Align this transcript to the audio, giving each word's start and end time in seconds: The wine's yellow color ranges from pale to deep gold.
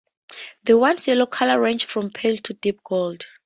The 0.63 0.79
wine's 0.79 1.05
yellow 1.05 1.27
color 1.27 1.61
ranges 1.61 1.87
from 1.87 2.09
pale 2.09 2.37
to 2.37 2.53
deep 2.55 2.83
gold. 2.83 3.23